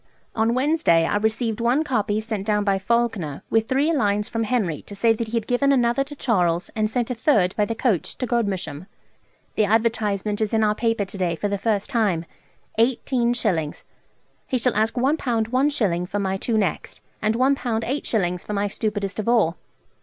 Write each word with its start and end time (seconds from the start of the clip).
On 0.35 0.55
Wednesday 0.55 1.05
I 1.05 1.17
received 1.17 1.61
one 1.61 1.83
copy 1.83 2.19
sent 2.19 2.47
down 2.47 2.63
by 2.63 2.79
Falkener, 2.79 3.43
with 3.51 3.67
three 3.69 3.93
lines 3.93 4.27
from 4.27 4.45
Henry 4.45 4.81
to 4.87 4.95
say 4.95 5.13
that 5.13 5.27
he 5.27 5.37
had 5.37 5.45
given 5.45 5.71
another 5.71 6.03
to 6.05 6.15
Charles 6.15 6.69
and 6.75 6.89
sent 6.89 7.11
a 7.11 7.13
third 7.13 7.55
by 7.55 7.65
the 7.65 7.75
coach 7.75 8.17
to 8.17 8.25
Godmersham.... 8.25 8.87
The 9.53 9.65
advertisement 9.65 10.41
is 10.41 10.55
in 10.55 10.63
our 10.63 10.73
paper 10.73 11.05
to 11.05 11.17
day 11.19 11.35
for 11.35 11.47
the 11.49 11.59
first 11.59 11.91
time: 11.91 12.25
18_s_. 12.79 13.83
He 14.47 14.57
shall 14.57 14.73
ask 14.75 14.95
1_l_. 14.95 15.17
1_s_. 15.19 16.07
for 16.09 16.17
my 16.17 16.35
two 16.35 16.57
next, 16.57 16.99
and 17.21 17.35
1_l_. 17.35 17.55
8_s_. 17.57 18.43
for 18.43 18.53
my 18.53 18.67
stupidest 18.67 19.19
of 19.19 19.29
all. 19.29 19.55